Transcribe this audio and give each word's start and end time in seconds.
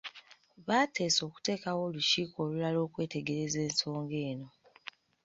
Baateesa 0.67 1.19
okuteekawo 1.27 1.81
olukiiko 1.87 2.37
olulala 2.45 2.79
okwetegereza 2.85 3.59
ensonga 3.67 4.17
eno. 4.29 4.47